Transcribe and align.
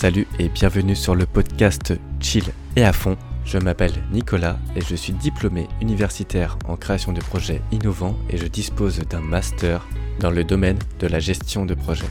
Salut 0.00 0.26
et 0.38 0.48
bienvenue 0.48 0.96
sur 0.96 1.14
le 1.14 1.26
podcast 1.26 1.92
Chill 2.20 2.44
et 2.74 2.84
à 2.84 2.92
fond. 2.94 3.18
Je 3.44 3.58
m'appelle 3.58 3.92
Nicolas 4.10 4.58
et 4.74 4.80
je 4.80 4.96
suis 4.96 5.12
diplômé 5.12 5.68
universitaire 5.82 6.56
en 6.66 6.78
création 6.78 7.12
de 7.12 7.20
projets 7.20 7.60
innovants 7.70 8.16
et 8.30 8.38
je 8.38 8.46
dispose 8.46 9.00
d'un 9.00 9.20
master 9.20 9.86
dans 10.18 10.30
le 10.30 10.42
domaine 10.42 10.78
de 11.00 11.06
la 11.06 11.18
gestion 11.18 11.66
de 11.66 11.74
projets. 11.74 12.08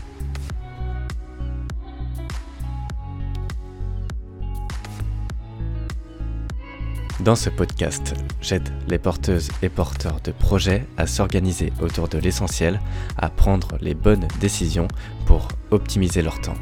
Dans 7.22 7.36
ce 7.36 7.50
podcast, 7.50 8.14
j'aide 8.40 8.70
les 8.88 9.00
porteuses 9.00 9.50
et 9.64 9.70
porteurs 9.70 10.22
de 10.22 10.32
projets 10.32 10.86
à 10.98 11.08
s'organiser 11.08 11.74
autour 11.82 12.08
de 12.08 12.20
l'essentiel, 12.20 12.82
à 13.18 13.30
prendre 13.30 13.80
les 13.82 13.96
bonnes 13.96 14.28
décisions 14.40 14.88
pour 15.26 15.48
optimiser 15.72 16.22
leur 16.22 16.40
temps. 16.40 16.54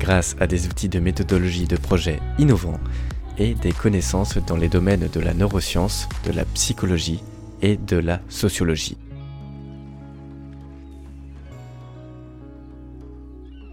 Grâce 0.00 0.34
à 0.40 0.46
des 0.46 0.66
outils 0.66 0.88
de 0.88 0.98
méthodologie 0.98 1.66
de 1.66 1.76
projet 1.76 2.20
innovants 2.38 2.80
et 3.36 3.54
des 3.54 3.72
connaissances 3.72 4.38
dans 4.38 4.56
les 4.56 4.68
domaines 4.68 5.08
de 5.12 5.20
la 5.20 5.34
neuroscience, 5.34 6.08
de 6.24 6.32
la 6.32 6.46
psychologie 6.46 7.22
et 7.60 7.76
de 7.76 7.98
la 7.98 8.20
sociologie. 8.30 8.96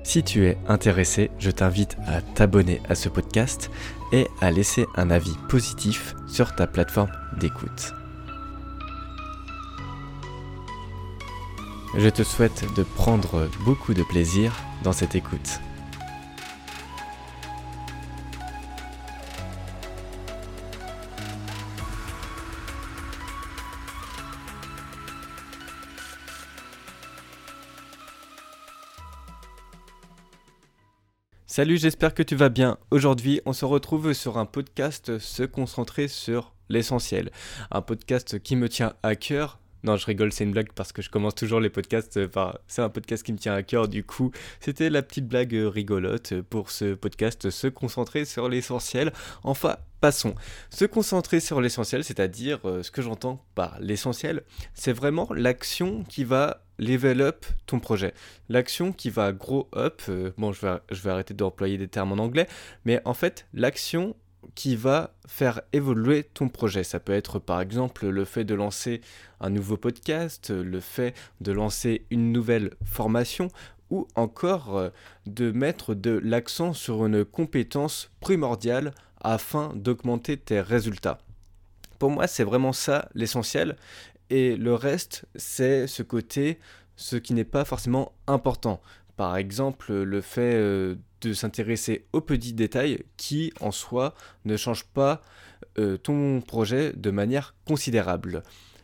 Si 0.03 0.23
tu 0.23 0.45
es 0.45 0.57
intéressé, 0.67 1.31
je 1.39 1.51
t'invite 1.51 1.97
à 2.05 2.21
t'abonner 2.21 2.81
à 2.87 2.95
ce 2.95 3.09
podcast 3.09 3.71
et 4.11 4.27
à 4.41 4.51
laisser 4.51 4.85
un 4.95 5.09
avis 5.09 5.35
positif 5.49 6.15
sur 6.27 6.55
ta 6.55 6.67
plateforme 6.67 7.11
d'écoute. 7.39 7.93
Je 11.97 12.09
te 12.09 12.23
souhaite 12.23 12.65
de 12.75 12.83
prendre 12.83 13.49
beaucoup 13.65 13.93
de 13.93 14.03
plaisir 14.03 14.53
dans 14.83 14.93
cette 14.93 15.15
écoute. 15.15 15.59
Salut, 31.57 31.77
j'espère 31.79 32.13
que 32.13 32.21
tu 32.21 32.35
vas 32.35 32.49
bien. 32.49 32.77
Aujourd'hui, 32.91 33.41
on 33.47 33.51
se 33.51 33.65
retrouve 33.65 34.13
sur 34.13 34.37
un 34.37 34.45
podcast 34.45 35.17
se 35.17 35.41
concentrer 35.41 36.07
sur 36.07 36.53
l'essentiel. 36.69 37.31
Un 37.71 37.81
podcast 37.81 38.37
qui 38.37 38.55
me 38.55 38.69
tient 38.69 38.93
à 39.01 39.15
cœur. 39.15 39.59
Non, 39.81 39.97
je 39.97 40.05
rigole, 40.05 40.31
c'est 40.31 40.43
une 40.43 40.51
blague 40.51 40.71
parce 40.73 40.91
que 40.91 41.01
je 41.01 41.09
commence 41.09 41.33
toujours 41.33 41.59
les 41.59 41.71
podcasts 41.71 42.27
par 42.27 42.59
c'est 42.67 42.83
un 42.83 42.89
podcast 42.89 43.23
qui 43.23 43.33
me 43.33 43.39
tient 43.39 43.55
à 43.55 43.63
cœur. 43.63 43.87
Du 43.87 44.03
coup, 44.03 44.29
c'était 44.59 44.91
la 44.91 45.01
petite 45.01 45.27
blague 45.27 45.55
rigolote 45.55 46.41
pour 46.41 46.69
ce 46.69 46.93
podcast 46.93 47.49
se 47.49 47.65
concentrer 47.65 48.25
sur 48.25 48.49
l'essentiel. 48.49 49.11
Enfin, 49.41 49.77
Passons. 49.99 50.35
Se 50.69 50.85
concentrer 50.85 51.39
sur 51.39 51.59
l'essentiel, 51.59 52.03
c'est-à-dire 52.03 52.59
euh, 52.65 52.83
ce 52.83 52.91
que 52.91 53.01
j'entends 53.01 53.43
par 53.55 53.79
l'essentiel, 53.79 54.43
c'est 54.75 54.93
vraiment 54.93 55.27
l'action 55.33 56.03
qui 56.03 56.23
va 56.23 56.66
level 56.79 57.21
up 57.21 57.45
ton 57.65 57.79
projet. 57.79 58.13
L'action 58.49 58.91
qui 58.91 59.09
va 59.09 59.31
grow 59.31 59.67
up, 59.75 60.01
euh, 60.09 60.31
bon 60.37 60.51
je 60.53 60.61
vais, 60.65 61.09
arrêter 61.09 61.33
d'employer 61.33 61.77
des 61.77 61.87
termes 61.87 62.11
en 62.11 62.23
anglais, 62.23 62.47
mais 62.85 63.01
en 63.05 63.13
fait 63.13 63.47
l'action 63.53 64.15
qui 64.55 64.75
va 64.75 65.13
faire 65.27 65.61
évoluer 65.73 66.23
ton 66.23 66.47
projet. 66.47 66.83
Ça 66.83 66.99
peut 66.99 67.13
être 67.13 67.39
par 67.39 67.61
exemple 67.61 68.07
le 68.07 68.25
fait 68.25 68.45
de 68.45 68.55
lancer 68.55 69.01
un 69.41 69.49
nouveau 69.49 69.77
podcast, 69.77 70.51
le 70.51 70.79
fait 70.79 71.13
de 71.41 71.51
lancer 71.51 72.05
une 72.09 72.31
nouvelle 72.31 72.71
formation 72.85 73.49
ou 73.89 74.07
encore 74.15 74.77
euh, 74.77 74.89
de 75.25 75.51
mettre 75.51 75.93
de 75.93 76.19
l'accent 76.23 76.73
sur 76.73 77.05
une 77.05 77.23
compétence 77.23 78.11
primordiale 78.19 78.91
afin 79.21 79.71
d'augmenter 79.75 80.37
tes 80.37 80.61
résultats. 80.61 81.19
Pour 81.99 82.11
moi, 82.11 82.27
c'est 82.27 82.43
vraiment 82.43 82.73
ça 82.73 83.09
l'essentiel. 83.15 83.75
Et 84.29 84.55
le 84.55 84.73
reste, 84.73 85.25
c'est 85.35 85.87
ce 85.87 86.03
côté, 86.03 86.59
ce 86.95 87.15
qui 87.15 87.33
n'est 87.33 87.43
pas 87.43 87.65
forcément 87.65 88.13
important. 88.27 88.81
Par 89.15 89.37
exemple, 89.37 89.93
le 89.93 90.21
fait 90.21 90.53
euh, 90.55 90.95
de 91.21 91.33
s'intéresser 91.33 92.05
aux 92.13 92.21
petits 92.21 92.53
détails 92.53 93.03
qui, 93.17 93.51
en 93.59 93.71
soi, 93.71 94.13
ne 94.45 94.57
changent 94.57 94.85
pas 94.85 95.21
euh, 95.79 95.97
ton 95.97 96.41
projet 96.41 96.93
de 96.93 97.09
manière 97.09 97.55
considérable. 97.65 98.43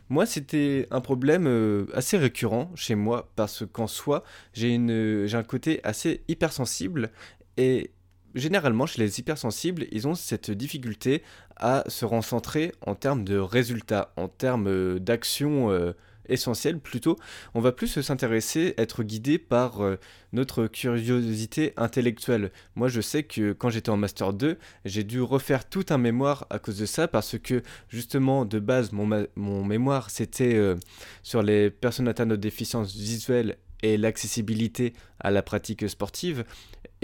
Moi, 0.10 0.26
c'était 0.26 0.88
un 0.92 1.02
problème 1.02 1.48
euh, 1.48 1.86
assez 1.94 2.18
récurrent 2.18 2.72
chez 2.76 2.96
moi 2.96 3.32
parce 3.36 3.64
qu'en 3.72 3.88
soi, 3.88 4.24
j'ai 4.54 4.76
un 4.76 5.44
côté 5.44 5.80
assez 5.84 6.24
hypersensible 6.28 7.12
et 7.58 7.92
généralement, 8.36 8.86
chez 8.86 9.02
les 9.02 9.20
hypersensibles, 9.20 9.88
ils 9.92 10.08
ont 10.08 10.16
cette 10.16 10.52
difficulté 10.52 11.24
à 11.56 11.84
se 11.88 12.06
recentrer 12.06 12.74
en 12.82 12.96
termes 12.96 13.24
de 13.24 13.38
résultats, 13.38 14.14
en 14.18 14.28
termes 14.28 14.68
euh, 14.68 15.00
d'actions 15.00 15.72
euh, 15.72 15.94
essentielles 16.28 16.80
plutôt. 16.80 17.18
On 17.54 17.62
va 17.62 17.72
plus 17.72 18.02
s'intéresser, 18.02 18.74
être 18.78 19.04
guidé 19.04 19.38
par 19.38 19.82
euh, 19.82 19.98
notre 20.32 20.68
curiosité 20.68 21.74
intellectuelle. 21.78 22.52
Moi, 22.76 22.88
je 22.88 23.02
sais 23.02 23.24
que 23.24 23.54
quand 23.54 23.70
j'étais 23.70 23.90
en 23.90 23.98
Master 23.98 24.34
2, 24.34 24.58
j'ai 24.86 25.04
dû 25.04 25.22
refaire 25.22 25.68
tout 25.68 25.86
un 25.90 25.98
mémoire 25.98 26.48
à 26.50 26.60
cause 26.60 26.80
de 26.80 26.86
ça, 26.86 27.08
parce 27.08 27.38
que 27.38 27.62
justement, 27.90 28.46
de 28.46 28.60
base, 28.60 28.92
mon, 28.92 29.28
mon 29.36 29.64
mémoire, 29.64 30.10
c'était 30.10 30.76
sur 31.22 31.44
les 31.44 31.70
personnes 31.70 32.08
atteintes 32.08 32.30
de 32.30 32.36
déficience 32.36 32.96
visuelle 32.96 33.58
et 33.84 33.98
l'accessibilité 33.98 34.94
à 35.20 35.30
la 35.30 35.44
pratique 35.44 35.88
sportive. 35.88 36.46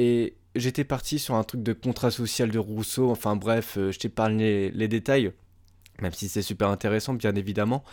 Et 0.02 0.38
j'étais 0.56 0.86
parti 0.86 1.20
sur 1.20 1.36
un 1.36 1.44
truc 1.44 1.62
de 1.62 1.74
contrat 1.74 2.10
social 2.10 2.50
de 2.52 2.58
Rousseau, 2.58 3.12
enfin 3.12 3.36
bref, 3.36 3.78
euh, 3.78 3.92
je 3.92 4.00
t'épargne 4.00 4.40
les, 4.40 4.88
détails, 4.88 5.34
même 6.02 6.14
si 6.14 6.30
c'est 6.30 6.42
super 6.42 6.70
intéressant 6.70 7.14
bien 7.14 7.36
évidemment, 7.36 7.84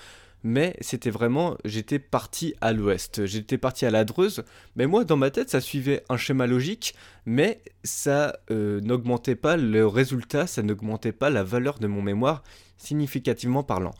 mais 0.44 0.76
c'était 0.80 1.10
vraiment, 1.10 1.56
j'étais 1.64 1.98
parti 1.98 2.54
à 2.60 2.72
l'ouest, 2.72 3.26
j'étais 3.26 3.58
parti 3.58 3.86
à 3.86 3.90
la 3.90 4.04
Dreuse, 4.04 4.44
mais 4.76 4.86
moi 4.86 5.02
dans 5.02 5.16
ma 5.16 5.32
tête 5.32 5.50
ça 5.50 5.60
suivait 5.60 6.04
un 6.08 6.16
schéma 6.16 6.46
logique, 6.46 6.94
mais 7.24 7.60
ça 7.82 8.38
euh, 8.52 8.80
n'augmentait 8.82 9.34
pas 9.34 9.56
le 9.56 9.84
résultat, 9.84 10.46
ça 10.46 10.62
n'augmentait 10.62 11.10
pas 11.10 11.28
la 11.28 11.42
valeur 11.42 11.80
de 11.80 11.88
mon 11.88 12.02
mémoire 12.02 12.44
significativement 12.78 13.64
parlant. 13.64 13.94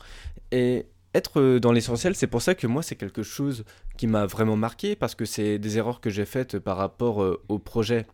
Et 0.53 0.85
être 1.17 1.59
dans 1.59 1.71
l'essentiel, 1.71 2.15
c'est 2.15 2.27
pour 2.27 2.41
ça 2.41 2.55
que 2.55 2.67
moi 2.67 2.83
c'est 2.83 2.95
quelque 2.95 3.23
chose 3.23 3.65
qui 3.97 4.07
m'a 4.07 4.25
vraiment 4.25 4.55
marqué, 4.55 4.95
parce 4.95 5.15
que 5.15 5.25
c'est 5.25 5.59
des 5.59 5.77
erreurs 5.77 5.99
que 5.99 6.09
j'ai 6.09 6.25
faites 6.25 6.59
par 6.59 6.77
rapport 6.77 7.23
euh, 7.23 7.41
au 7.49 7.59
projet 7.59 8.05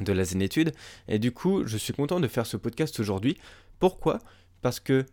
de 0.00 0.12
la 0.12 0.24
zénétude. 0.24 0.72
Et 1.08 1.18
du 1.18 1.32
coup, 1.32 1.66
je 1.66 1.76
suis 1.76 1.92
content 1.92 2.20
de 2.20 2.28
faire 2.28 2.46
ce 2.46 2.56
podcast 2.56 2.98
aujourd'hui. 3.00 3.36
Pourquoi? 3.78 4.18
Parce 4.62 4.80
que 4.80 5.04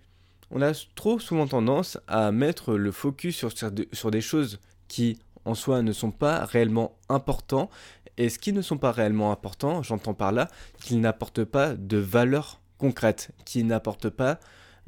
on 0.49 0.61
a 0.61 0.71
trop 0.95 1.19
souvent 1.19 1.45
tendance 1.45 1.97
à 2.07 2.31
mettre 2.31 2.75
le 2.75 2.91
focus 2.91 3.35
sur, 3.35 3.51
sur 3.91 4.11
des 4.11 4.21
choses 4.21 4.59
qui 4.87 5.19
en 5.43 5.55
soi 5.55 5.81
ne 5.81 5.91
sont 5.91 6.11
pas 6.11 6.45
réellement 6.45 6.97
importants. 7.09 7.69
Et 8.17 8.29
ce 8.29 8.39
qui 8.39 8.53
ne 8.53 8.61
sont 8.61 8.77
pas 8.77 8.91
réellement 8.91 9.31
importants, 9.31 9.83
j'entends 9.83 10.13
par 10.13 10.31
là 10.31 10.47
qu'ils 10.81 11.01
n'apportent 11.01 11.43
pas 11.43 11.75
de 11.75 11.97
valeur 11.97 12.61
concrète, 12.77 13.31
qui 13.45 13.63
n'apportent 13.63 14.09
pas 14.09 14.39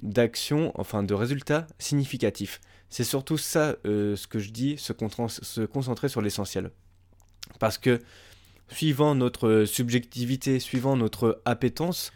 d'action, 0.02 0.72
enfin 0.76 1.04
de 1.04 1.14
résultats 1.14 1.68
significatifs. 1.78 2.62
C'est 2.90 3.04
surtout 3.04 3.38
ça 3.38 3.76
euh, 3.86 4.16
ce 4.16 4.28
que 4.28 4.40
je 4.40 4.52
dis, 4.52 4.78
se, 4.78 4.94
se 5.42 5.62
concentrer 5.62 6.10
sur 6.10 6.22
l'essentiel. 6.22 6.72
Parce 7.60 7.78
que 7.78 8.00
suivant 8.68 9.16
notre 9.16 9.66
subjectivité, 9.66 10.60
suivant 10.60 10.96
notre 10.96 11.42
appétence, 11.46 12.12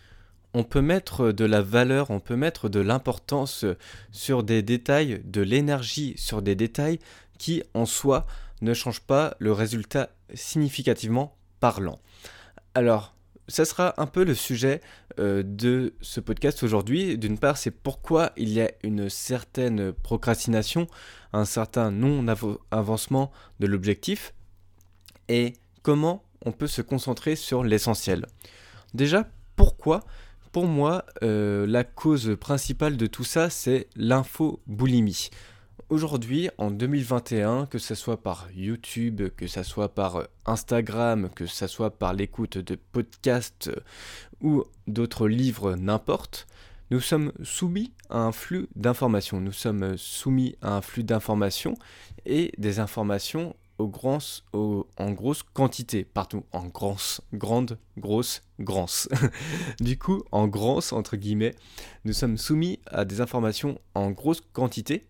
on 0.53 0.63
peut 0.63 0.81
mettre 0.81 1.31
de 1.31 1.45
la 1.45 1.62
valeur, 1.62 2.12
on 2.12 2.19
peut 2.19 2.35
mettre 2.35 2.69
de 2.69 2.80
l'importance 2.80 3.65
sur 4.12 4.44
des 4.44 4.62
détails, 4.62 5.21
de 5.25 5.41
l'énergie 5.41 6.13
sur 6.18 6.41
des 6.41 6.56
détails 6.56 7.00
qui 7.39 7.63
en 7.74 7.86
soi 7.86 8.27
ne 8.62 8.74
changent 8.74 9.01
pas 9.01 9.36
le 9.39 9.51
résultat 9.51 10.09
significativement 10.33 11.36
parlant. 11.59 12.00
Alors, 12.75 13.15
ça 13.47 13.65
sera 13.65 13.93
un 14.01 14.05
peu 14.05 14.23
le 14.23 14.33
sujet 14.33 14.81
euh, 15.19 15.43
de 15.45 15.93
ce 16.01 16.19
podcast 16.19 16.63
aujourd'hui. 16.63 17.17
D'une 17.17 17.37
part, 17.37 17.57
c'est 17.57 17.71
pourquoi 17.71 18.31
il 18.37 18.49
y 18.49 18.61
a 18.61 18.71
une 18.83 19.09
certaine 19.09 19.91
procrastination, 19.91 20.87
un 21.33 21.45
certain 21.45 21.91
non-avancement 21.91 23.31
de 23.59 23.67
l'objectif, 23.67 24.33
et 25.29 25.53
comment 25.81 26.23
on 26.45 26.51
peut 26.51 26.67
se 26.67 26.81
concentrer 26.81 27.35
sur 27.35 27.63
l'essentiel. 27.63 28.25
Déjà, 28.93 29.27
pourquoi? 29.55 30.01
Pour 30.51 30.67
moi, 30.67 31.05
euh, 31.23 31.65
la 31.65 31.83
cause 31.83 32.37
principale 32.39 32.97
de 32.97 33.07
tout 33.07 33.23
ça, 33.23 33.49
c'est 33.49 33.87
l'infoboulimie. 33.95 35.29
Aujourd'hui, 35.93 36.49
en 36.57 36.71
2021, 36.71 37.67
que 37.67 37.77
ce 37.77 37.93
soit 37.93 38.17
par 38.17 38.47
YouTube, 38.55 39.29
que 39.37 39.45
ce 39.45 39.61
soit 39.61 39.93
par 39.93 40.23
Instagram, 40.47 41.29
que 41.35 41.45
ce 41.45 41.67
soit 41.67 41.91
par 41.91 42.13
l'écoute 42.13 42.57
de 42.57 42.73
podcasts 42.73 43.69
ou 44.41 44.63
d'autres 44.87 45.27
livres, 45.27 45.75
n'importe, 45.75 46.47
nous 46.89 46.99
sommes 46.99 47.31
soumis 47.43 47.93
à 48.09 48.17
un 48.21 48.31
flux 48.31 48.69
d'informations. 48.75 49.39
Nous 49.39 49.51
sommes 49.51 49.95
soumis 49.95 50.55
à 50.63 50.77
un 50.77 50.81
flux 50.81 51.03
d'informations 51.03 51.75
et 52.25 52.51
des 52.57 52.79
informations 52.79 53.55
en 53.77 55.11
grosse 55.11 55.43
quantité, 55.53 56.05
partout, 56.05 56.43
en 56.53 56.65
grosse, 56.65 57.21
grande, 57.33 57.77
grosse, 57.99 58.41
grance. 58.59 59.09
du 59.79 59.99
coup, 59.99 60.23
en 60.31 60.47
grosse, 60.47 60.91
entre 60.91 61.17
guillemets, 61.17 61.53
nous 62.03 62.13
sommes 62.13 62.39
soumis 62.39 62.79
à 62.87 63.05
des 63.05 63.21
informations 63.21 63.79
en 63.93 64.09
grosse 64.09 64.41
quantité 64.53 65.05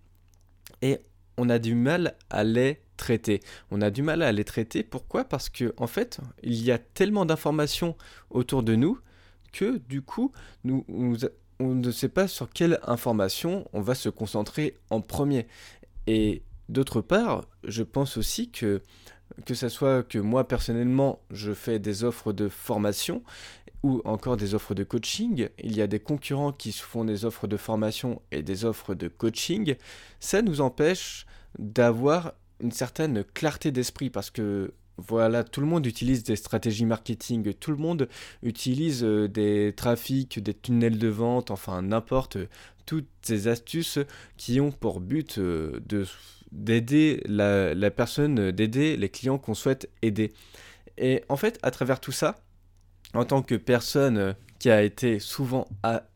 et 0.83 0.99
on 1.37 1.49
a 1.49 1.57
du 1.57 1.73
mal 1.73 2.15
à 2.29 2.43
les 2.43 2.81
traiter. 2.97 3.39
On 3.71 3.81
a 3.81 3.89
du 3.89 4.03
mal 4.03 4.21
à 4.21 4.31
les 4.31 4.43
traiter. 4.43 4.83
Pourquoi? 4.83 5.23
Parce 5.23 5.49
que 5.49 5.73
en 5.77 5.87
fait, 5.87 6.19
il 6.43 6.61
y 6.61 6.71
a 6.71 6.77
tellement 6.77 7.25
d'informations 7.25 7.95
autour 8.29 8.61
de 8.63 8.75
nous 8.75 8.99
que 9.53 9.77
du 9.77 10.01
coup, 10.01 10.33
nous, 10.65 10.85
on 11.59 11.73
ne 11.73 11.91
sait 11.91 12.09
pas 12.09 12.27
sur 12.27 12.49
quelle 12.49 12.79
information 12.83 13.67
on 13.71 13.81
va 13.81 13.95
se 13.95 14.09
concentrer 14.09 14.75
en 14.89 14.99
premier. 14.99 15.47
Et 16.05 16.43
d'autre 16.67 16.99
part, 16.99 17.45
je 17.63 17.83
pense 17.83 18.17
aussi 18.17 18.51
que 18.51 18.81
que 19.45 19.53
ce 19.53 19.69
soit 19.69 20.03
que 20.03 20.19
moi 20.19 20.47
personnellement 20.47 21.19
je 21.31 21.53
fais 21.53 21.79
des 21.79 22.03
offres 22.03 22.33
de 22.33 22.49
formation 22.49 23.23
ou 23.83 24.01
encore 24.05 24.37
des 24.37 24.55
offres 24.55 24.73
de 24.73 24.83
coaching, 24.83 25.49
il 25.61 25.75
y 25.75 25.81
a 25.81 25.87
des 25.87 25.99
concurrents 25.99 26.53
qui 26.53 26.71
font 26.71 27.03
des 27.03 27.25
offres 27.25 27.47
de 27.47 27.57
formation 27.57 28.21
et 28.31 28.41
des 28.41 28.63
offres 28.63 28.95
de 28.95 29.09
coaching, 29.09 29.75
ça 30.21 30.41
nous 30.41 30.61
empêche 30.61 31.25
d'avoir 31.59 32.33
une 32.61 32.71
certaine 32.71 33.25
clarté 33.33 33.71
d'esprit 33.71 34.09
parce 34.09 34.31
que 34.31 34.73
voilà, 34.97 35.43
tout 35.43 35.59
le 35.59 35.67
monde 35.67 35.85
utilise 35.85 36.23
des 36.23 36.35
stratégies 36.35 36.85
marketing, 36.85 37.53
tout 37.55 37.71
le 37.71 37.77
monde 37.77 38.07
utilise 38.43 39.03
euh, 39.03 39.27
des 39.27 39.73
trafics, 39.75 40.41
des 40.41 40.53
tunnels 40.53 40.99
de 40.99 41.07
vente, 41.07 41.49
enfin 41.49 41.81
n'importe, 41.81 42.37
toutes 42.85 43.09
ces 43.21 43.47
astuces 43.47 43.99
qui 44.37 44.61
ont 44.61 44.71
pour 44.71 44.99
but 44.99 45.39
euh, 45.39 45.79
de 45.87 46.05
d'aider 46.53 47.21
la, 47.25 47.91
personne, 47.91 48.51
d'aider 48.51 48.95
les 48.95 49.09
clients 49.09 49.37
qu'on 49.37 49.53
souhaite 49.53 49.89
aider. 50.01 50.31
Et 50.97 51.23
en 51.29 51.35
fait, 51.35 51.59
à 51.63 51.71
travers 51.71 51.99
tout 51.99 52.11
ça, 52.11 52.39
en 53.13 53.25
tant 53.25 53.41
que 53.41 53.55
personne 53.55 54.35
qui 54.59 54.69
a 54.69 54.81
été 54.83 55.19
souvent 55.19 55.67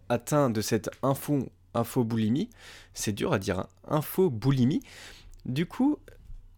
atteint 0.10 0.50
de 0.50 0.62
cette 0.62 0.90
info, 1.04 1.50
infoboulimie, 1.74 2.50
c'est 2.94 3.12
dur 3.12 3.34
à 3.34 3.40
dire, 3.40 3.60
hein, 3.60 3.68
infoboulimie, 3.88 4.82
du 5.46 5.66
coup, 5.66 5.98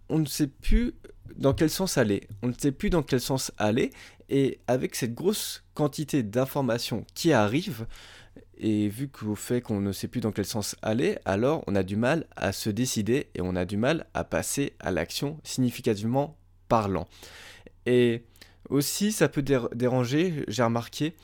on 0.10 0.20
ne 0.20 0.26
sait 0.26 0.48
plus 0.48 0.94
dans 1.36 1.54
quel 1.54 1.70
sens 1.70 1.98
aller. 1.98 2.28
On 2.42 2.48
ne 2.48 2.54
sait 2.54 2.72
plus 2.72 2.90
dans 2.90 3.04
quel 3.04 3.22
sens 3.22 3.52
aller. 3.58 3.92
Et 4.30 4.60
avec 4.68 4.96
cette 4.96 5.14
grosse 5.14 5.64
quantité 5.74 6.24
d'informations 6.24 7.06
qui 7.16 7.34
arrivent, 7.34 7.88
et 8.58 8.90
vu 8.90 9.08
qu'au 9.08 9.36
fait 9.36 9.62
qu'on 9.62 9.80
ne 9.80 9.92
sait 9.92 10.08
plus 10.08 10.22
dans 10.22 10.32
quel 10.32 10.46
sens 10.46 10.76
aller, 10.82 11.18
alors 11.26 11.64
on 11.68 11.76
a 11.76 11.84
du 11.84 11.96
mal 11.96 12.26
à 12.36 12.52
se 12.52 12.70
décider 12.70 13.30
et 13.36 13.42
on 13.42 13.56
a 13.56 13.66
du 13.66 13.78
mal 13.78 14.06
à 14.14 14.24
passer 14.24 14.74
à 14.80 14.92
l'action 14.92 15.40
significativement 15.44 16.38
parlant. 16.68 17.08
Et 17.86 18.24
aussi, 18.70 19.12
ça 19.12 19.30
peut 19.30 19.42
déranger, 19.42 20.44
j'ai 20.48 20.64
remarqué, 20.64 21.16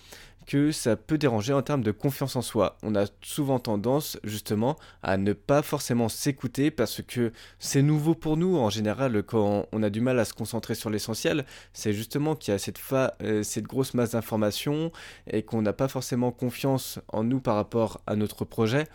que 0.45 0.71
ça 0.71 0.95
peut 0.95 1.17
déranger 1.17 1.53
en 1.53 1.61
termes 1.61 1.83
de 1.83 1.91
confiance 1.91 2.35
en 2.35 2.41
soi. 2.41 2.77
On 2.83 2.95
a 2.95 3.05
souvent 3.21 3.59
tendance 3.59 4.17
justement 4.23 4.75
à 5.03 5.17
ne 5.17 5.33
pas 5.33 5.61
forcément 5.61 6.09
s'écouter 6.09 6.71
parce 6.71 7.01
que 7.01 7.31
c'est 7.59 7.81
nouveau 7.81 8.15
pour 8.15 8.37
nous 8.37 8.57
en 8.57 8.69
général 8.69 9.23
quand 9.23 9.67
on 9.71 9.83
a 9.83 9.89
du 9.89 10.01
mal 10.01 10.19
à 10.19 10.25
se 10.25 10.33
concentrer 10.33 10.75
sur 10.75 10.89
l'essentiel. 10.89 11.45
C'est 11.73 11.93
justement 11.93 12.35
qu'il 12.35 12.51
y 12.51 12.55
a 12.55 12.59
cette, 12.59 12.79
euh, 12.91 13.43
grosse 13.61 13.93
masse 13.93 14.11
d'informations 14.11 14.91
et 15.27 15.43
qu'on 15.43 15.61
n'a 15.61 15.73
pas 15.73 15.87
forcément 15.87 16.31
confiance 16.31 16.99
en 17.07 17.23
nous 17.23 17.39
par 17.39 17.55
rapport 17.55 18.01
à 18.07 18.15
notre 18.15 18.45
projet. 18.45 18.87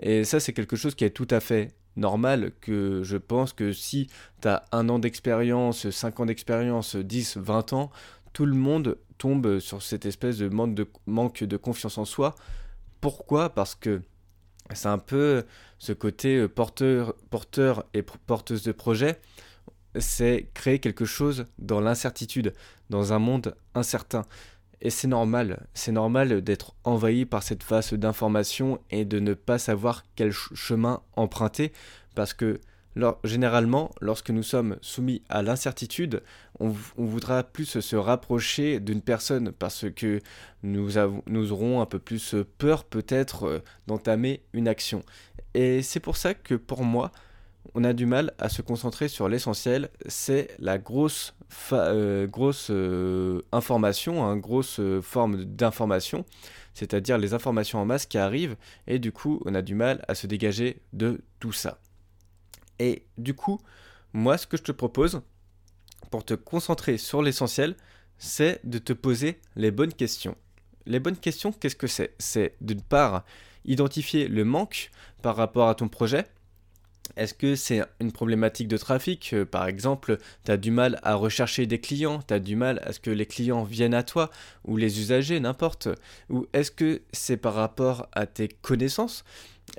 Et 0.00 0.24
ça 0.24 0.40
c'est 0.40 0.52
quelque 0.52 0.76
chose 0.76 0.94
qui 0.94 1.04
est 1.04 1.10
tout 1.10 1.28
à 1.30 1.40
fait 1.40 1.74
normal 1.98 2.52
que 2.60 3.02
je 3.02 3.16
pense 3.16 3.52
que 3.52 3.72
si 3.72 4.08
tu 4.40 4.48
as 4.48 4.64
un 4.72 4.88
an 4.88 4.98
d'expérience, 4.98 5.90
5 5.90 6.20
ans 6.20 6.26
d'expérience, 6.26 6.96
10, 6.96 7.36
20 7.38 7.72
ans, 7.72 7.90
tout 8.38 8.46
le 8.46 8.54
monde 8.54 8.96
tombe 9.18 9.58
sur 9.58 9.82
cette 9.82 10.06
espèce 10.06 10.38
de 10.38 10.48
manque 10.48 11.42
de, 11.42 11.56
confiance 11.56 11.98
en 11.98 12.04
soi. 12.04 12.36
Pourquoi? 13.00 13.48
Parce 13.50 13.74
que 13.74 14.00
c'est 14.72 14.86
un 14.86 14.98
peu 14.98 15.44
ce 15.80 15.92
côté 15.92 16.36
euh, 16.36 16.48
porteur, 16.48 17.14
porteur 17.30 17.84
et 17.94 18.04
porteuse 18.04 18.62
de 18.62 18.70
projet, 18.70 19.20
c'est 19.98 20.52
créer 20.54 20.78
quelque 20.78 21.04
chose 21.04 21.46
dans 21.58 21.80
l'incertitude, 21.80 22.54
dans 22.90 23.12
un 23.12 23.18
monde 23.18 23.56
incertain. 23.74 24.24
Et 24.80 24.90
c'est 24.90 25.08
normal, 25.08 25.66
c'est 25.74 25.90
normal 25.90 26.40
d'être 26.40 26.76
envahi 26.84 27.24
par 27.24 27.42
cette 27.42 27.64
phase 27.64 27.92
d'information 27.92 28.78
et 28.92 29.04
de 29.04 29.18
ne 29.18 29.34
pas 29.34 29.58
savoir 29.58 30.04
quel 30.14 30.30
chemin 30.30 31.02
emprunter, 31.16 31.72
parce 32.14 32.34
que 32.34 32.60
généralement, 33.24 33.90
lorsque 34.00 34.30
nous 34.30 34.42
sommes 34.42 34.76
soumis 34.80 35.22
à 35.28 35.42
l'incertitude, 35.42 36.22
on, 36.60 36.68
voudra 36.96 37.42
plus 37.44 37.80
se 37.80 37.96
rapprocher 37.96 38.80
d'une 38.80 39.02
personne 39.02 39.52
parce 39.52 39.86
que 39.90 40.20
nous, 40.62 40.98
aurons 41.52 41.80
un 41.80 41.86
peu 41.86 41.98
plus 41.98 42.34
peur 42.58 42.84
peut-être 42.84 43.44
euh, 43.44 43.58
d'entamer 43.86 44.42
une 44.52 44.68
action. 44.68 45.02
Et 45.54 45.82
c'est 45.82 46.00
pour 46.00 46.16
ça 46.16 46.34
que 46.34 46.54
pour 46.54 46.82
moi, 46.82 47.12
on 47.74 47.84
a 47.84 47.92
du 47.92 48.06
mal 48.06 48.32
à 48.38 48.48
se 48.48 48.62
concentrer 48.62 49.08
sur 49.08 49.28
l'essentiel, 49.28 49.90
c'est 50.06 50.48
la 50.58 50.78
grosse, 50.78 51.34
euh, 51.72 52.26
euh, 52.70 53.42
information, 53.52 54.24
hein, 54.24 54.36
grosse 54.36 54.80
forme 55.02 55.44
d'information, 55.44 56.24
c'est-à-dire 56.74 57.18
les 57.18 57.34
informations 57.34 57.78
en 57.80 57.84
masse 57.84 58.06
qui 58.06 58.18
arrivent, 58.18 58.56
et 58.86 58.98
du 58.98 59.12
coup 59.12 59.40
on 59.44 59.54
a 59.54 59.62
du 59.62 59.74
mal 59.74 60.04
à 60.08 60.14
se 60.14 60.26
dégager 60.26 60.80
de 60.92 61.20
tout 61.40 61.52
ça. 61.52 61.78
Et 62.78 63.04
du 63.16 63.34
coup, 63.34 63.58
moi, 64.12 64.38
ce 64.38 64.46
que 64.46 64.56
je 64.56 64.62
te 64.62 64.72
propose, 64.72 65.20
pour 66.10 66.24
te 66.24 66.34
concentrer 66.34 66.98
sur 66.98 67.22
l'essentiel, 67.22 67.76
c'est 68.18 68.60
de 68.64 68.78
te 68.78 68.92
poser 68.92 69.40
les 69.56 69.70
bonnes 69.70 69.92
questions. 69.92 70.36
Les 70.86 71.00
bonnes 71.00 71.16
questions, 71.16 71.52
qu'est-ce 71.52 71.76
que 71.76 71.86
c'est? 71.86 72.14
C'est 72.18 72.54
d'une 72.60 72.82
part 72.82 73.24
identifier 73.64 74.28
le 74.28 74.44
manque 74.44 74.90
par 75.22 75.36
rapport 75.36 75.68
à 75.68 75.74
ton 75.74 75.88
projet. 75.88 76.24
Est-ce 77.16 77.34
que 77.34 77.56
c'est 77.56 77.82
une 78.00 78.12
problématique 78.12 78.68
de 78.68 78.76
trafic? 78.76 79.32
Euh, 79.32 79.44
Par 79.44 79.66
exemple, 79.66 80.18
tu 80.44 80.50
as 80.50 80.56
du 80.56 80.70
mal 80.70 81.00
à 81.02 81.14
rechercher 81.14 81.66
des 81.66 81.80
clients, 81.80 82.22
tu 82.26 82.34
as 82.34 82.38
du 82.38 82.54
mal 82.54 82.80
à 82.84 82.92
ce 82.92 83.00
que 83.00 83.10
les 83.10 83.26
clients 83.26 83.64
viennent 83.64 83.94
à 83.94 84.02
toi, 84.02 84.30
ou 84.64 84.76
les 84.76 85.00
usagers, 85.00 85.40
n'importe. 85.40 85.88
Ou 86.28 86.46
est-ce 86.52 86.70
que 86.70 87.02
c'est 87.12 87.36
par 87.36 87.54
rapport 87.54 88.08
à 88.12 88.26
tes 88.26 88.48
connaissances? 88.48 89.24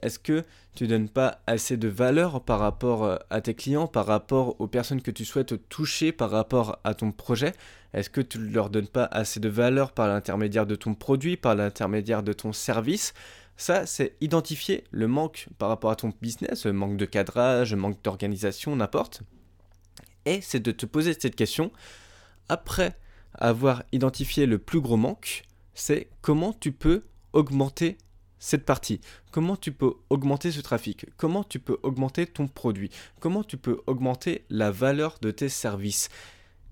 Est-ce 0.01 0.19
que 0.19 0.43
tu 0.75 0.87
donnes 0.87 1.09
pas 1.09 1.41
assez 1.47 1.77
de 1.77 1.87
valeur 1.87 2.41
par 2.43 2.59
rapport 2.59 3.03
euh, 3.03 3.17
à 3.29 3.41
tes 3.41 3.53
clients, 3.53 3.87
par 3.87 4.05
rapport 4.05 4.59
aux 4.59 4.67
personnes 4.67 5.01
que 5.01 5.11
tu 5.11 5.25
souhaites 5.25 5.67
toucher, 5.69 6.11
par 6.11 6.29
rapport 6.29 6.79
à 6.83 6.93
ton 6.93 7.11
projet? 7.11 7.53
Est-ce 7.93 8.09
que 8.09 8.21
tu 8.21 8.39
ne 8.39 8.51
leur 8.51 8.69
donnes 8.69 8.87
pas 8.87 9.05
assez 9.05 9.39
de 9.39 9.49
valeur 9.49 9.91
par 9.91 10.07
l'intermédiaire 10.07 10.65
de 10.65 10.75
ton 10.75 10.93
produit, 10.93 11.37
par 11.37 11.55
l'intermédiaire 11.55 12.23
de 12.23 12.33
ton 12.33 12.53
service? 12.53 13.13
Ça, 13.57 13.85
c'est 13.85 14.15
identifier 14.21 14.85
le 14.91 15.07
manque 15.07 15.47
par 15.57 15.67
rapport 15.67 15.91
à 15.91 15.95
ton 15.95 16.13
business, 16.21 16.65
manque 16.65 16.97
de 16.97 17.05
cadrage, 17.05 17.73
manque 17.73 18.01
d'organisation, 18.03 18.75
n'importe. 18.75 19.23
Et 20.25 20.39
c'est 20.41 20.61
de 20.61 20.71
te 20.71 20.85
poser 20.85 21.13
cette 21.19 21.35
question, 21.35 21.71
après 22.47 22.97
avoir 23.33 23.83
identifié 23.91 24.45
le 24.45 24.59
plus 24.59 24.79
gros 24.79 24.97
manque, 24.97 25.43
c'est 25.73 26.07
comment 26.21 26.53
tu 26.53 26.71
peux 26.71 27.03
augmenter 27.33 27.97
cette 28.39 28.65
partie. 28.65 29.01
Comment 29.31 29.55
tu 29.55 29.71
peux 29.71 29.93
augmenter 30.09 30.51
ce 30.51 30.61
trafic? 30.61 31.05
Comment 31.17 31.43
tu 31.43 31.59
peux 31.59 31.77
augmenter 31.83 32.25
ton 32.25 32.47
produit? 32.47 32.89
Comment 33.19 33.43
tu 33.43 33.57
peux 33.57 33.81
augmenter 33.85 34.45
la 34.49 34.71
valeur 34.71 35.17
de 35.21 35.31
tes 35.31 35.49
services? 35.49 36.09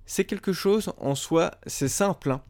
C'est 0.06 0.26
quelque 0.26 0.54
chose 0.54 0.94
en 0.98 1.16
soi, 1.16 1.52
c'est 1.68 1.90
simple, 1.90 2.32
hein. 2.32 2.42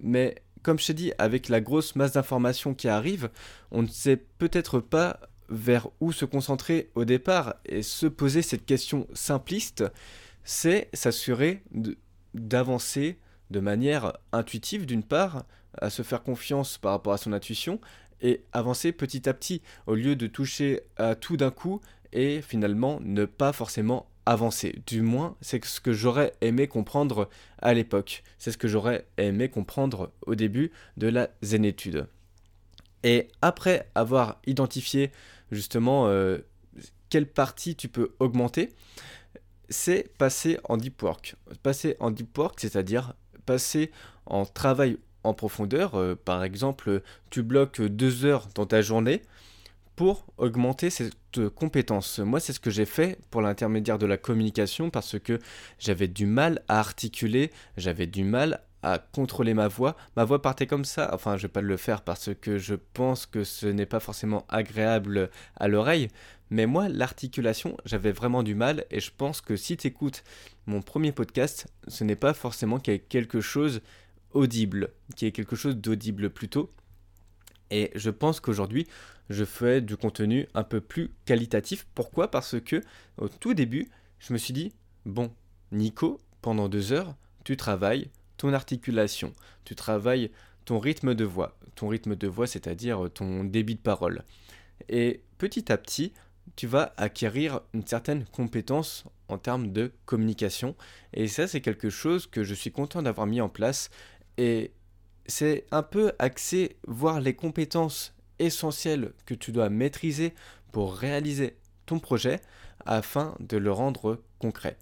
mais 0.00 0.42
comme 0.62 0.78
je 0.78 0.88
t'ai 0.88 0.94
dit, 0.94 1.12
avec 1.18 1.48
la 1.48 1.62
grosse 1.62 1.96
masse 1.96 2.12
d'informations 2.12 2.74
qui 2.74 2.88
arrive, 2.88 3.30
on 3.70 3.82
ne 3.82 3.88
sait 3.88 4.16
peut-être 4.16 4.78
pas 4.80 5.20
vers 5.48 5.88
où 6.00 6.12
se 6.12 6.26
concentrer 6.26 6.90
au 6.94 7.04
départ 7.04 7.56
et 7.64 7.82
se 7.82 8.06
poser 8.06 8.42
cette 8.42 8.66
question 8.66 9.06
simpliste, 9.14 9.84
c'est 10.44 10.90
s'assurer 10.92 11.64
d'avancer 12.34 13.18
de 13.50 13.60
manière 13.60 14.12
intuitive 14.32 14.86
d'une 14.86 15.02
part, 15.02 15.44
à 15.78 15.90
se 15.90 16.02
faire 16.02 16.22
confiance 16.22 16.78
par 16.78 16.92
rapport 16.92 17.12
à 17.12 17.18
son 17.18 17.32
intuition, 17.32 17.80
et 18.22 18.42
avancer 18.52 18.92
petit 18.92 19.28
à 19.28 19.34
petit 19.34 19.62
au 19.86 19.94
lieu 19.94 20.16
de 20.16 20.26
toucher 20.26 20.82
à 20.96 21.14
tout 21.14 21.36
d'un 21.36 21.50
coup 21.50 21.80
et 22.12 22.42
finalement 22.42 22.98
ne 23.00 23.24
pas 23.24 23.52
forcément 23.52 24.06
avancer. 24.26 24.82
Du 24.86 25.02
moins, 25.02 25.36
c'est 25.40 25.64
ce 25.64 25.80
que 25.80 25.92
j'aurais 25.92 26.34
aimé 26.40 26.68
comprendre 26.68 27.28
à 27.58 27.74
l'époque. 27.74 28.22
C'est 28.38 28.52
ce 28.52 28.58
que 28.58 28.68
j'aurais 28.68 29.06
aimé 29.16 29.48
comprendre 29.48 30.12
au 30.26 30.34
début 30.34 30.70
de 30.96 31.08
la 31.08 31.30
zénétude. 31.42 32.06
Et 33.02 33.28
après 33.40 33.88
avoir 33.94 34.40
identifié 34.46 35.10
justement 35.50 36.06
euh, 36.08 36.38
quelle 37.08 37.26
partie 37.26 37.74
tu 37.74 37.88
peux 37.88 38.14
augmenter, 38.18 38.70
c'est 39.68 40.12
passer 40.18 40.58
en 40.64 40.76
deep 40.76 41.02
work. 41.02 41.36
Passer 41.62 41.96
en 42.00 42.10
deep 42.10 42.36
work, 42.36 42.60
c'est-à-dire 42.60 43.14
passer 43.46 43.90
en 44.26 44.44
travail 44.44 44.98
en 45.24 45.34
profondeur. 45.34 45.94
Euh, 45.94 46.14
par 46.16 46.44
exemple, 46.44 47.02
tu 47.30 47.42
bloques 47.42 47.80
deux 47.80 48.24
heures 48.24 48.48
dans 48.54 48.66
ta 48.66 48.82
journée 48.82 49.22
pour 49.96 50.24
augmenter 50.38 50.88
cette 50.88 51.48
compétence. 51.54 52.20
Moi, 52.20 52.40
c'est 52.40 52.54
ce 52.54 52.60
que 52.60 52.70
j'ai 52.70 52.86
fait 52.86 53.18
pour 53.30 53.42
l'intermédiaire 53.42 53.98
de 53.98 54.06
la 54.06 54.16
communication 54.16 54.88
parce 54.88 55.18
que 55.18 55.38
j'avais 55.78 56.08
du 56.08 56.26
mal 56.26 56.62
à 56.68 56.78
articuler, 56.78 57.50
j'avais 57.76 58.06
du 58.06 58.24
mal 58.24 58.62
à 58.82 58.98
contrôler 58.98 59.54
ma 59.54 59.68
voix. 59.68 59.96
Ma 60.16 60.24
voix 60.24 60.40
partait 60.40 60.66
comme 60.66 60.84
ça. 60.84 61.10
Enfin, 61.12 61.36
je 61.36 61.42
vais 61.42 61.48
pas 61.48 61.60
le 61.60 61.76
faire 61.76 62.02
parce 62.02 62.30
que 62.40 62.58
je 62.58 62.74
pense 62.74 63.26
que 63.26 63.44
ce 63.44 63.66
n'est 63.66 63.86
pas 63.86 64.00
forcément 64.00 64.46
agréable 64.48 65.30
à 65.56 65.68
l'oreille. 65.68 66.08
Mais 66.50 66.66
moi, 66.66 66.88
l'articulation, 66.88 67.76
j'avais 67.84 68.12
vraiment 68.12 68.42
du 68.42 68.54
mal 68.54 68.84
et 68.90 69.00
je 69.00 69.10
pense 69.16 69.40
que 69.40 69.54
si 69.54 69.76
tu 69.76 69.86
écoutes 69.86 70.24
mon 70.66 70.82
premier 70.82 71.12
podcast, 71.12 71.68
ce 71.86 72.04
n'est 72.04 72.16
pas 72.16 72.34
forcément 72.34 72.78
quelque 72.78 73.40
chose 73.40 73.82
audible, 74.32 74.92
qu'il 75.16 75.26
y 75.26 75.28
ait 75.28 75.32
quelque 75.32 75.56
chose 75.56 75.76
d'audible 75.76 76.30
plutôt. 76.30 76.72
Et 77.70 77.90
je 77.94 78.10
pense 78.10 78.40
qu'aujourd'hui, 78.40 78.86
je 79.28 79.44
fais 79.44 79.80
du 79.80 79.96
contenu 79.96 80.48
un 80.54 80.64
peu 80.64 80.80
plus 80.80 81.10
qualitatif. 81.24 81.86
Pourquoi? 81.94 82.30
Parce 82.30 82.60
que 82.60 82.82
au 83.16 83.28
tout 83.28 83.54
début, 83.54 83.88
je 84.18 84.32
me 84.32 84.38
suis 84.38 84.52
dit, 84.52 84.72
bon, 85.06 85.32
Nico, 85.72 86.20
pendant 86.42 86.68
deux 86.68 86.92
heures, 86.92 87.14
tu 87.44 87.56
travailles 87.56 88.10
ton 88.36 88.52
articulation, 88.52 89.32
tu 89.64 89.74
travailles 89.74 90.30
ton 90.64 90.78
rythme 90.78 91.14
de 91.14 91.24
voix. 91.24 91.56
Ton 91.74 91.88
rythme 91.88 92.16
de 92.16 92.26
voix, 92.26 92.46
c'est-à-dire 92.46 93.08
ton 93.14 93.44
débit 93.44 93.74
de 93.74 93.80
parole. 93.80 94.24
Et 94.88 95.22
petit 95.38 95.70
à 95.70 95.78
petit, 95.78 96.12
tu 96.56 96.66
vas 96.66 96.92
acquérir 96.96 97.60
une 97.74 97.86
certaine 97.86 98.24
compétence 98.26 99.04
en 99.28 99.38
termes 99.38 99.72
de 99.72 99.92
communication. 100.04 100.74
Et 101.14 101.28
ça, 101.28 101.46
c'est 101.46 101.60
quelque 101.60 101.90
chose 101.90 102.26
que 102.26 102.44
je 102.44 102.54
suis 102.54 102.72
content 102.72 103.02
d'avoir 103.02 103.26
mis 103.26 103.40
en 103.40 103.48
place. 103.48 103.90
Et 104.40 104.72
c'est 105.26 105.66
un 105.70 105.82
peu 105.82 106.12
axé 106.18 106.78
voir 106.86 107.20
les 107.20 107.34
compétences 107.34 108.14
essentielles 108.38 109.12
que 109.26 109.34
tu 109.34 109.52
dois 109.52 109.68
maîtriser 109.68 110.32
pour 110.72 110.94
réaliser 110.94 111.58
ton 111.84 111.98
projet 111.98 112.40
afin 112.86 113.34
de 113.38 113.58
le 113.58 113.70
rendre 113.70 114.22
concret. 114.38 114.78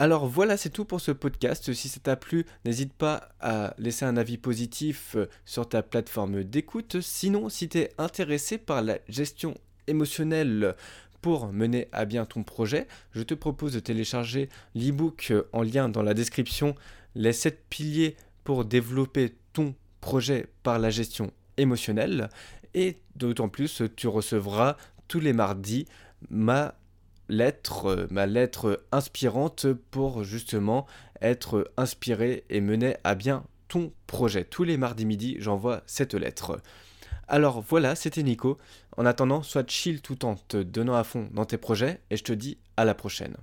Alors 0.00 0.26
voilà, 0.26 0.56
c'est 0.56 0.70
tout 0.70 0.84
pour 0.84 1.00
ce 1.00 1.12
podcast. 1.12 1.72
Si 1.72 1.88
ça 1.88 2.00
t'a 2.00 2.16
plu, 2.16 2.46
n'hésite 2.64 2.92
pas 2.92 3.28
à 3.38 3.74
laisser 3.78 4.04
un 4.04 4.16
avis 4.16 4.38
positif 4.38 5.14
euh, 5.14 5.28
sur 5.44 5.68
ta 5.68 5.84
plateforme 5.84 6.42
d'écoute. 6.42 7.00
Sinon, 7.00 7.48
si 7.48 7.68
tu 7.68 7.78
es 7.78 7.92
intéressé 7.96 8.58
par 8.58 8.82
la 8.82 8.98
gestion 9.08 9.54
émotionnelle 9.86 10.74
pour 11.22 11.52
mener 11.52 11.86
à 11.92 12.06
bien 12.06 12.26
ton 12.26 12.42
projet, 12.42 12.88
je 13.12 13.22
te 13.22 13.34
propose 13.34 13.72
de 13.72 13.78
télécharger 13.78 14.48
l'ebook 14.74 15.28
euh, 15.30 15.44
en 15.52 15.62
lien 15.62 15.88
dans 15.88 16.02
la 16.02 16.12
description, 16.12 16.74
les 17.14 17.32
7 17.32 17.64
piliers 17.70 18.16
pour 18.44 18.64
développer 18.64 19.34
ton 19.52 19.74
projet 20.00 20.46
par 20.62 20.78
la 20.78 20.90
gestion 20.90 21.32
émotionnelle. 21.56 22.28
Et 22.74 22.98
d'autant 23.16 23.48
plus, 23.48 23.82
tu 23.96 24.08
recevras 24.08 24.76
tous 25.08 25.20
les 25.20 25.32
mardis 25.32 25.86
ma 26.30 26.74
lettre, 27.28 27.86
euh, 27.86 28.06
ma 28.10 28.26
lettre 28.26 28.84
inspirante 28.92 29.66
pour 29.90 30.24
justement 30.24 30.86
être 31.20 31.70
inspiré 31.76 32.44
et 32.50 32.60
mener 32.60 32.96
à 33.04 33.14
bien 33.14 33.44
ton 33.68 33.92
projet. 34.06 34.44
Tous 34.44 34.64
les 34.64 34.76
mardis 34.76 35.06
midi, 35.06 35.36
j'envoie 35.38 35.82
cette 35.86 36.14
lettre. 36.14 36.60
Alors 37.28 37.62
voilà, 37.62 37.94
c'était 37.94 38.22
Nico. 38.22 38.58
En 38.96 39.06
attendant, 39.06 39.42
sois 39.42 39.64
chill 39.66 40.02
tout 40.02 40.24
en 40.24 40.36
te 40.36 40.58
donnant 40.58 40.94
à 40.94 41.04
fond 41.04 41.28
dans 41.32 41.46
tes 41.46 41.56
projets 41.56 42.00
et 42.10 42.16
je 42.16 42.24
te 42.24 42.32
dis 42.32 42.58
à 42.76 42.84
la 42.84 42.94
prochaine. 42.94 43.36